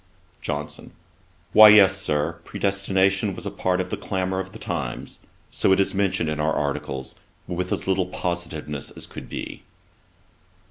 [0.41, 0.93] JOHNSON.
[1.53, 5.19] 'Why yes, Sir, predestination was a part of the clamour of the times,
[5.51, 7.13] so it is mentioned in our articles,
[7.47, 9.61] but with as little positiveness as could be.'